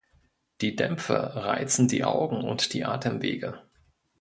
Die 0.61 0.75
Dämpfe 0.75 1.35
reizen 1.35 1.87
die 1.87 2.03
Augen 2.03 2.37
und 2.41 2.73
die 2.73 2.85
Atemwege. 2.85 3.61